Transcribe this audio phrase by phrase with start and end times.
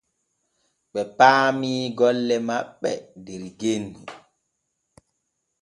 [0.93, 2.89] Ɓe paami golle maɓɓe
[3.25, 4.01] der genni.